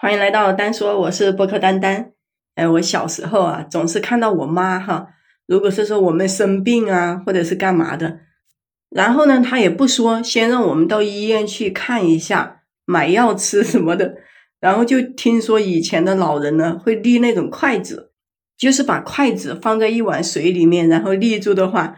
[0.00, 2.12] 欢迎来到丹说，我是播客丹丹。
[2.54, 5.08] 哎，我小时候啊，总是看到我妈哈，
[5.44, 8.20] 如果是说我们生病啊，或者是干嘛的，
[8.90, 14.14] 然后呢，她也不说，先让我们到医院去看一下，买药吃什么的。
[14.60, 18.12] 然后就听说以前的老人呢，会立那种筷子，
[18.56, 21.96] 就是把筷子放在一碗水里面，然后立住的话，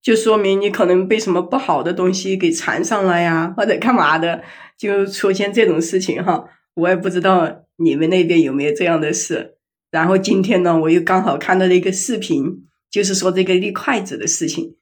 [0.00, 4.42] 就说明你可能被什么不好的东西给缠上了呀，或者干嘛的，
[4.78, 6.46] 就出现这种事情哈。
[6.74, 9.58] 我也不知道你们那边有没有这样的事。
[9.90, 14.76] 然后今天呢，我又刚好看到了一个视频，就是说这个立筷子的事情。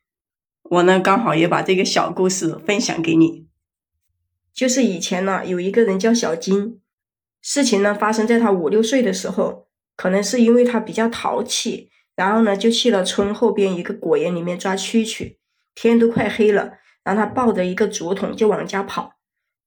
[0.63, 3.49] 我呢，刚好也把这个小故事分享给你。
[4.55, 6.80] 就是以前呢，有一个人叫小金，
[7.43, 9.66] 事情呢发生在他五六岁的时候，
[9.97, 15.37] 可能是因为他比较淘气，然后呢就去了村后边一个果园里面抓蛐蛐。
[15.75, 19.15] 天都快黑了，然后他抱着一个竹筒就往家跑。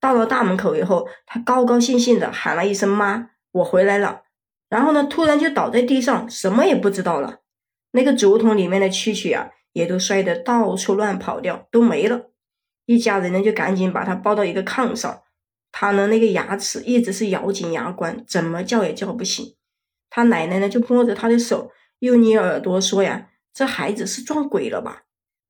[0.04, 4.24] 到了大门口以后，他高高兴兴的喊了一声“妈，我回来了”，
[4.68, 7.40] 然后呢，突然就倒在地上，什么也不知道了。
[7.92, 12.26] 那个竹筒里面的蛐蛐啊，也都摔得到处乱跑掉，都没了。
[12.84, 15.22] 一家人呢，就赶紧把他抱到一个炕上。
[15.72, 19.54] 他呢，那个牙齿一直是咬紧牙关，怎么叫也叫不醒。
[20.10, 25.04] 他奶奶呢，就摸着他的手，又捏耳朵说呀：“这孩子是撞鬼了吧？”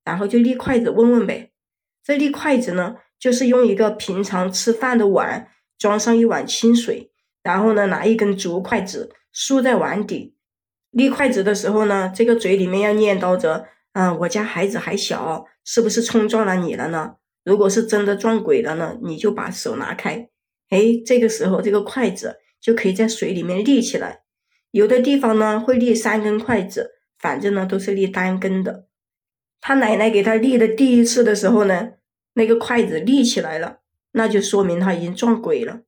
[0.06, 1.50] 然后就立筷子问问呗。
[2.04, 2.98] 这立筷子呢？
[3.18, 5.48] 就是用一个平常吃饭的碗
[5.78, 7.10] 装上一碗清水，
[7.42, 10.34] 然后呢拿一根竹筷子竖在碗底，
[10.90, 17.14] 立筷子的时候呢，这个嘴里面要念叨着：“嗯，我家孩子还小，是不是冲撞了你了呢？
[17.44, 20.28] 如果是真的撞鬼了呢，你就把手拿开。”
[20.70, 24.20] 哎，这个时候这个筷子就可以在水里面立起来。
[24.70, 28.86] 有的地方呢会立三根筷子，反正呢都是立单根的。
[29.60, 31.92] 他奶奶给他立的第一次的时候呢。
[32.34, 33.78] 那个筷子立起来了，
[34.12, 35.80] 那就说明他已经撞鬼了。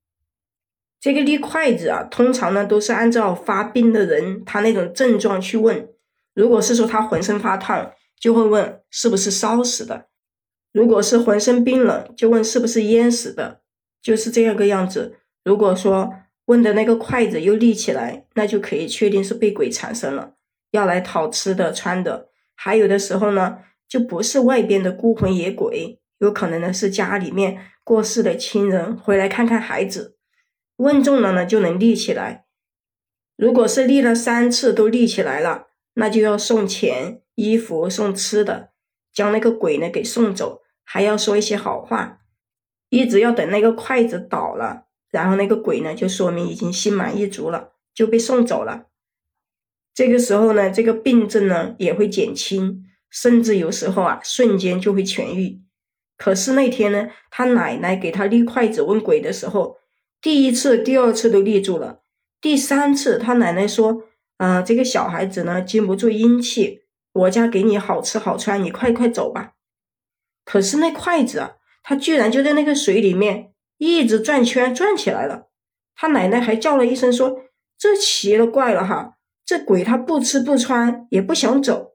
[0.99, 5.89] 这个立筷子啊，通常呢都是按照发病的人他那种症状去问。
[6.35, 10.07] 如果是说他浑身发烫，就会问是不是烧死的；
[10.73, 13.61] 如果是浑身冰冷，就问是不是淹死的，
[14.03, 15.17] 就是这样个样子。
[15.45, 16.13] 如果说
[16.47, 20.35] 问的那个筷子又立起来，那就可以确定是被鬼缠身了，
[20.73, 22.29] 要来讨吃的穿的。
[22.55, 23.59] 还有的时候呢，
[23.89, 26.01] 就不是外边的孤魂野鬼。
[26.19, 30.17] 有可能呢是家里面过世的亲人回来看看孩子，
[30.77, 32.47] 问中了呢就能立起来。
[33.37, 38.71] 如果是立了三次都立起来了，那就要送钱、衣服、送吃的，
[39.13, 42.21] 将那个鬼呢给送走，还要说一些好话。
[42.89, 48.87] 一直要等那个筷子倒了，然后那个鬼呢就说明已经心满意足了，就被送走了。
[49.93, 55.61] 这个时候呢，这个病症呢也会减轻，甚至有时候啊瞬间就会痊愈。
[56.17, 59.77] 可是那天呢，他奶奶给他立筷子问鬼的时候，
[60.23, 62.01] 第一次、第二次都立住了，
[62.41, 64.05] 第三次他奶奶说
[64.39, 66.81] ：“啊，这个小孩子呢经不住阴气，
[67.13, 69.53] 我家给你好吃好穿，你快快走吧。”
[70.47, 75.49] 可是那筷子啊，他居然就在那个水里面一直转圈转起来了。
[75.95, 77.43] 他奶奶还叫了一声说
[77.77, 81.93] ：“这奇了怪了哈，这鬼他不吃不穿也不想走，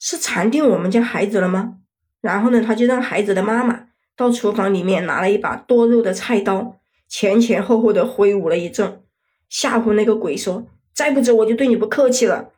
[0.00, 1.76] 是缠定我们家孩子了吗？”
[2.24, 9.02] 然后呢，他就让孩子的妈妈到厨房里面拿了一把剁肉的菜刀，前前后后的挥舞了一阵，
[9.50, 12.52] 吓唬那个鬼说：“再不走，我就对你不客气了。”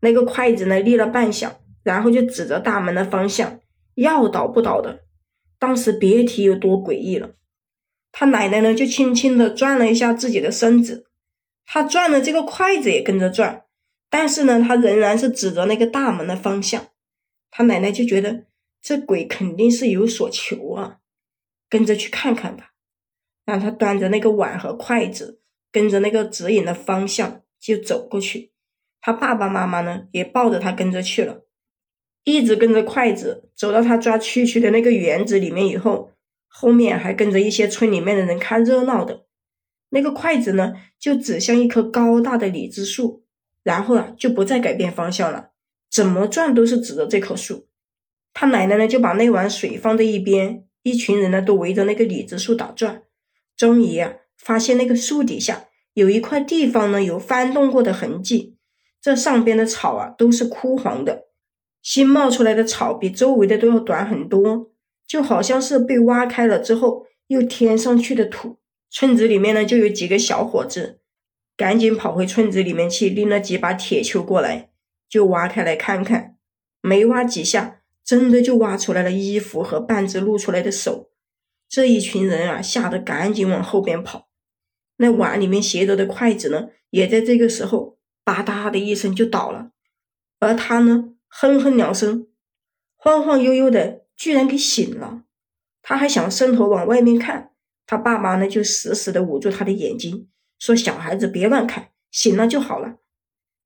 [0.00, 3.60] 那个筷子呢立了半响，然后就指着大门的方向，
[3.96, 5.00] 要倒不倒的。
[5.58, 7.32] 当时别提有多诡异了。
[8.12, 11.04] 他奶奶呢就轻轻的转了一下自己的身子，
[11.66, 13.64] 他转了，这个筷子也跟着转，
[14.08, 16.86] 但是呢，他仍然是指着那个大门的方向。
[17.50, 18.44] 他奶奶就觉得。
[18.82, 20.98] 这鬼肯定是有所求啊，
[21.70, 22.70] 跟着去看看吧。
[23.44, 25.40] 让他端着那个碗和筷子，
[25.72, 28.52] 跟着那个指引的方向就走过去。
[29.00, 31.44] 他爸爸妈妈呢，也抱着他跟着去了，
[32.22, 36.12] 一直跟着筷子走到他抓蛐蛐的那个园子里面以后，
[36.46, 39.26] 后面还跟着一些村里面的人看热闹的。
[39.90, 43.24] 那个筷子呢，就指向一棵高大的李子树，
[43.64, 45.50] 然后啊，就不再改变方向了，
[45.90, 47.68] 怎么转都是指着这棵树。
[48.34, 53.02] 他奶奶呢，就把那碗水放在一边，一群人呢都围着那个李子树打转。
[53.56, 58.56] 终于啊，发现那个树底下有一块地方呢有翻动过的痕迹，
[59.00, 61.26] 这上边的草啊都是枯黄的，
[61.82, 64.70] 新冒出来的草比周围的都要短很多，
[65.06, 68.58] 就好像是被挖开了之后又添上去的土。
[68.90, 71.00] 村子里面呢就有几个小伙子，
[71.56, 74.70] 赶紧跑回村子里面去，拎了几把铁锹过来，
[75.08, 76.36] 就挖开来看看，
[76.80, 77.81] 没挖几下。
[78.04, 81.10] 真的就挖出来了衣服和半只露出来的手，
[81.68, 84.28] 这一群人啊吓得赶紧往后边跑。
[84.96, 89.70] 那碗里面携着的筷子呢，也在这个时候吧嗒的一声就倒了，
[90.38, 92.28] 而他呢，哼哼两声，
[92.96, 95.24] 晃晃悠悠的，居然给醒了。
[95.80, 97.50] 他还想伸头往外面看，
[97.86, 100.28] 他爸妈呢就死死的捂住他的眼睛，
[100.58, 102.98] 说：“小孩子别乱看，醒了就好了。”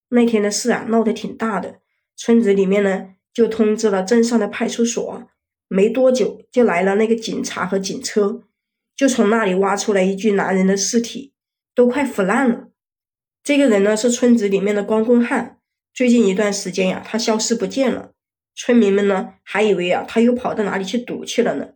[0.09, 1.81] 那天的事啊，闹得挺大的，
[2.17, 5.29] 村子里面呢就通知了镇上的派出所，
[5.69, 8.43] 没多久就来了那个警察和警车。
[8.97, 11.35] 就从那里挖出来一具男人的尸体，
[11.75, 12.69] 都快腐烂了。
[13.45, 15.59] 这个人呢是村子里面的光棍汉，
[15.93, 18.13] 最近一段时间呀，他消失不见了。
[18.55, 21.75] 村民们呢还以为啊他又跑到哪里去赌去了呢，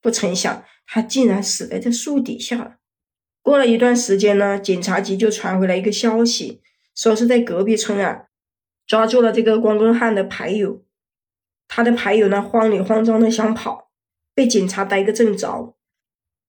[0.00, 2.76] 不成想他竟然死在这树底下了。
[3.42, 6.60] 过了一段时间呢，警察局就传回来一个消息，
[6.94, 8.26] 说是在隔壁村啊
[8.86, 10.84] 抓住了这个光棍汉的牌友，
[11.74, 13.90] 他的牌友呢慌里慌张的想跑，
[14.34, 15.74] 被警察逮个正着。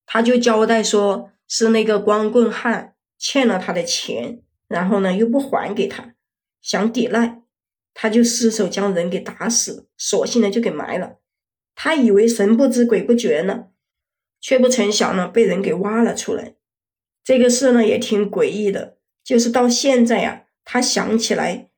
[0.05, 6.15] 他就交代说，是那个光棍汉欠了他的钱，然后呢又不还给他，
[6.61, 7.41] 想抵赖，
[7.93, 11.19] 他就失手将人给打死，索性呢就给埋了。
[11.73, 13.67] 他以为神不知鬼不觉呢，
[14.41, 16.55] 却不成想呢被人给挖了出来。
[17.23, 21.69] 这个事呢也挺诡异的，就是到现在呀，他想起来，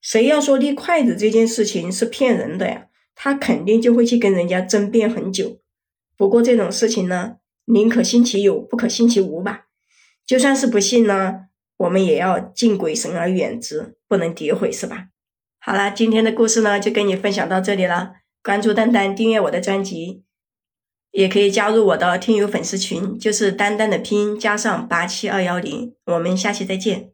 [0.00, 5.60] 谁要说立筷子这件事情是骗人的呀，他肯定就会去跟人家争辩很久。
[6.16, 7.36] 不过这种事情呢。
[7.66, 9.66] 宁可信其有，不可信其无吧。
[10.26, 11.42] 就算是不信呢，
[11.76, 15.10] 我们也要敬鬼神而远之，不能诋毁，是吧？
[15.60, 18.14] 好了，今天的故事呢，就跟你分享到这里了。
[18.42, 20.24] 关注丹丹，订阅我的专辑，
[21.12, 25.94] 也可以加入我的听友粉丝群，就是丹丹的拼音加上八七二幺零。
[26.06, 27.08] 我们下期再见。